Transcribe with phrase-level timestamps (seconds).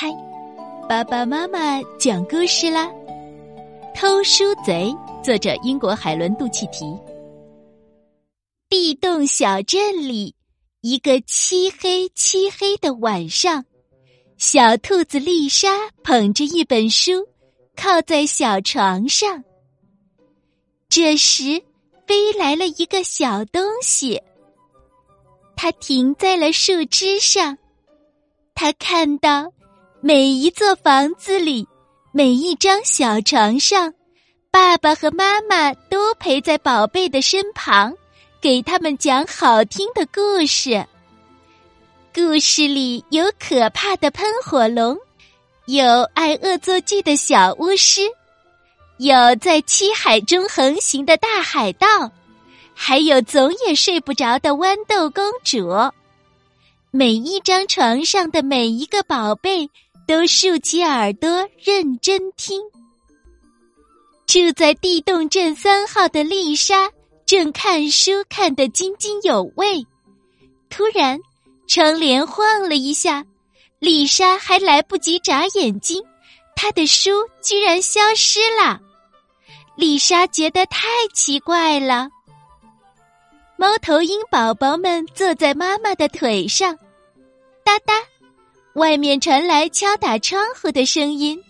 [0.00, 0.14] 开，
[0.88, 2.88] 爸爸妈妈讲故事啦。
[3.96, 6.96] 偷书贼，作者英国海伦·杜契提。
[8.68, 10.36] 地洞小镇里，
[10.82, 13.64] 一个漆黑漆黑的晚上，
[14.36, 17.26] 小兔子丽莎捧着一本书，
[17.74, 19.42] 靠在小床上。
[20.88, 21.60] 这时，
[22.06, 24.22] 飞来了一个小东西，
[25.56, 27.58] 它停在了树枝上。
[28.54, 29.52] 他看到，
[30.00, 31.66] 每一座房子里，
[32.12, 33.92] 每一张小床上，
[34.48, 37.92] 爸爸和妈妈都陪在宝贝的身旁，
[38.40, 40.86] 给他们讲好听的故事。
[42.14, 44.96] 故事里有可怕的喷火龙，
[45.66, 48.02] 有爱恶作剧的小巫师，
[48.98, 51.88] 有在漆海中横行的大海盗，
[52.72, 55.68] 还有总也睡不着的豌豆公主。
[56.92, 59.68] 每一张床上的每一个宝贝
[60.08, 62.62] 都竖起耳朵认真听。
[64.26, 66.90] 住在地洞镇三号的丽莎
[67.26, 69.86] 正看书看得津津有味，
[70.70, 71.20] 突然
[71.66, 73.22] 窗帘晃了一下，
[73.78, 76.02] 丽莎还来不及眨眼睛，
[76.56, 77.10] 她的书
[77.42, 78.80] 居然消失了。
[79.76, 82.08] 丽莎觉得太奇怪了。
[83.58, 86.74] 猫头鹰宝宝们坐在妈妈的腿上，
[87.62, 87.92] 哒哒，
[88.78, 91.42] 外面传来敲打窗户的声音。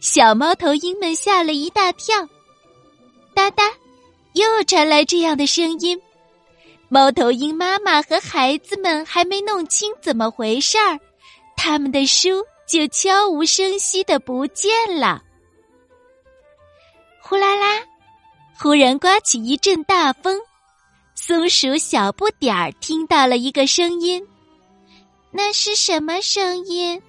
[0.00, 2.28] 小猫头鹰们吓了一大跳，
[3.32, 3.62] 哒哒，
[4.34, 5.98] 又传来这样的声音。
[6.88, 10.98] 猫头鹰妈妈和孩子们还没弄清怎么回事儿，
[11.56, 15.22] 他们的书就悄无声息的不见了。
[17.22, 17.82] 呼啦啦，
[18.58, 20.40] 忽然刮起一阵大风。
[21.14, 24.24] 松鼠小不点儿听到了一个声音，
[25.30, 27.00] 那是什么声音？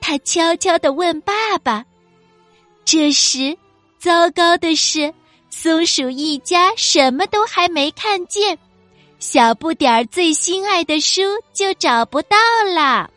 [0.00, 1.84] 他悄悄的问爸爸。
[2.84, 3.56] 这时，
[3.98, 5.12] 糟糕的是，
[5.50, 8.58] 松鼠一家什么都还没看见，
[9.18, 11.22] 小不点儿最心爱的书
[11.52, 12.36] 就找不到
[12.74, 13.10] 了。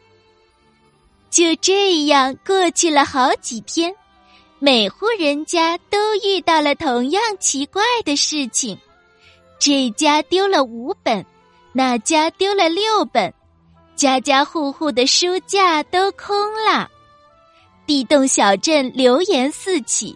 [1.29, 3.95] 就这样过去了好几天，
[4.59, 8.77] 每户人家都遇到了同样奇怪的事情。
[9.57, 11.25] 这家丢了五本，
[11.71, 13.33] 那家丢了六本，
[13.95, 16.89] 家家户户的书架都空了。
[17.85, 20.15] 地洞小镇流言四起，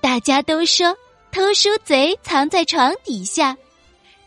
[0.00, 0.96] 大家都说
[1.32, 3.56] 偷书贼藏在床底下。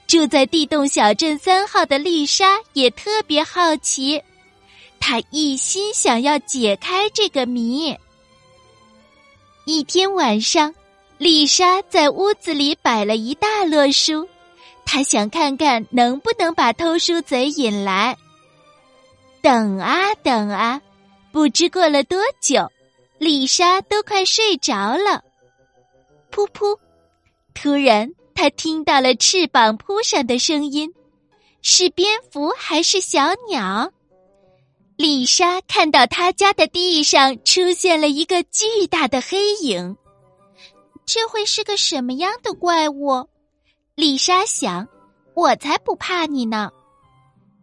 [0.06, 4.22] 住在地洞小镇三号的丽莎也特别好奇，
[5.00, 7.98] 她一心想要解开这个谜。
[9.66, 10.76] 一天晚上，
[11.18, 14.28] 丽莎在屋子里摆了一大摞书。
[14.86, 18.16] 她想看看能不能把偷书贼引来。
[19.44, 20.81] 等啊等啊，
[21.34, 22.66] 不知过了多久，
[23.18, 25.22] 丽莎都快睡着了。
[26.31, 26.80] 噗噗，
[27.53, 30.90] 突然她听到了翅膀扑闪的声音，
[31.62, 33.92] 是蝙蝠还是小鸟？
[34.96, 39.98] 丽莎看到他家的地上出现了一个巨大的黑影，
[41.06, 43.28] 这会是个什么样的怪物？
[43.96, 44.88] 丽莎想
[45.36, 46.72] ：“我才不怕你呢。”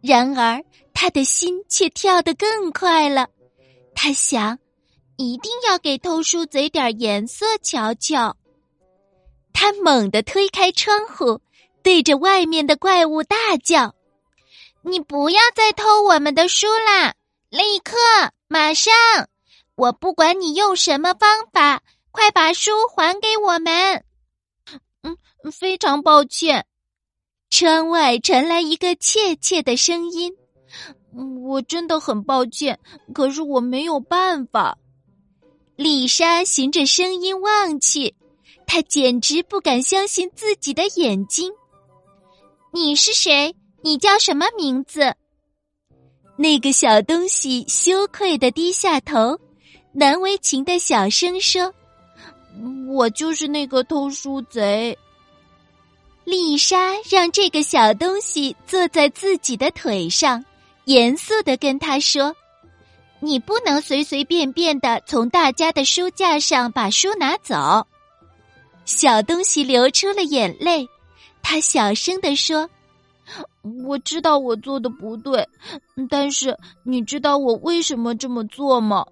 [0.03, 0.63] 然而，
[1.01, 3.27] 她的心却跳得更快了。
[3.95, 4.59] 他想
[5.17, 8.37] ：“一定要给偷书贼点颜色瞧瞧。”
[9.55, 11.41] 他猛地推开窗户，
[11.83, 13.95] 对着外面的怪物大叫
[14.85, 17.15] ：“你不要再偷我们的书啦！
[17.49, 17.97] 立刻，
[18.47, 18.93] 马上！
[19.77, 24.05] 我不管你用什么方法，快把书还给我们！”
[25.01, 25.17] 嗯。
[25.51, 26.67] 非常抱歉，
[27.49, 30.37] 窗外传来一个怯怯的声音。
[31.15, 32.79] 我真的很抱歉，
[33.13, 34.77] 可是我没有办法。
[35.77, 38.15] 丽莎循着声音望去，
[38.67, 41.51] 她简直不敢相信自己的眼睛。
[42.73, 43.55] 你是谁？
[43.83, 45.15] 你叫什么名字？
[46.37, 49.39] 那个小东西羞愧的低下头，
[49.93, 51.75] 难为情的小声说
[52.89, 54.97] ：“我就是那个偷书贼。”
[56.25, 60.45] 丽莎让这个小东西坐在自己的腿上，
[60.91, 62.35] 严肃的跟他说
[63.23, 67.87] ：“你不能随随便便的从大家的书架上把书拿走。”
[68.85, 70.89] 小东西流出了眼泪，
[71.43, 72.69] 他小声的说
[73.87, 75.49] ：“我知道我做的不对，
[76.09, 79.07] 但是你知道我为什么这么做吗？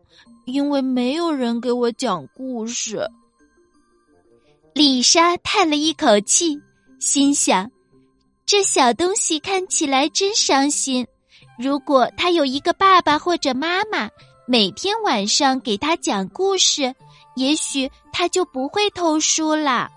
[0.46, 3.08] 因为没有人给我讲故事。”
[4.74, 6.60] 丽莎叹了一口气。
[6.98, 7.70] 心想，
[8.44, 11.06] 这小东西看起来真伤心。
[11.58, 14.08] 如果他有一个爸爸或者妈妈，
[14.46, 16.94] 每天晚上给他讲故事，
[17.34, 19.90] 也许他就不会偷书了。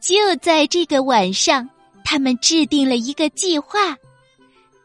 [0.00, 1.68] 就在这个晚上，
[2.04, 3.96] 他们制定了一个计划，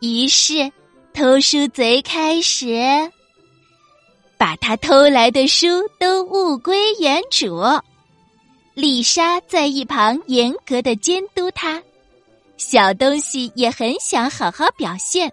[0.01, 0.71] 于是
[1.13, 3.11] 偷书贼开始
[4.37, 5.67] 把他偷来的书
[5.99, 7.61] 都物归原主。
[8.73, 11.81] 丽莎在一旁严格的监督他，
[12.59, 15.31] 小东西也很想好好表现。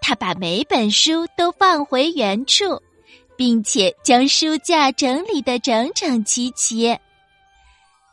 [0.00, 2.80] 他把每本书都放回原处，
[3.36, 6.96] 并且将书架整理的整整齐齐。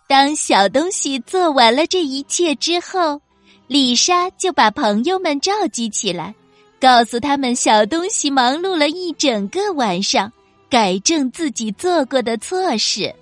[0.08, 3.22] 当小东西做完了这一切之后，
[3.68, 6.34] 丽莎就把朋友们召集起来，
[6.80, 10.32] 告诉他们小东西忙碌了一整个晚上，
[10.70, 13.14] 改正自己做过的错事。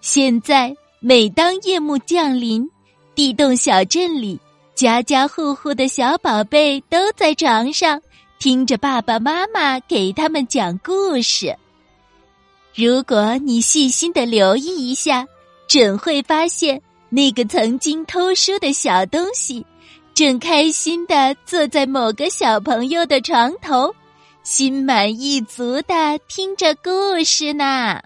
[0.00, 2.66] 现在，每当夜幕降临，
[3.20, 4.40] 地洞小镇里。
[4.74, 8.00] 家家户户的小宝贝都在床上
[8.38, 11.54] 听着爸爸妈妈给他们讲故事。
[12.74, 15.26] 如果你细心的留意一下，
[15.68, 16.80] 准会发现
[17.10, 19.66] 那个曾经偷书的小东西，
[20.14, 23.94] 正开心的坐在某个小朋友的床头，
[24.44, 28.00] 心满意足的听着故事呢。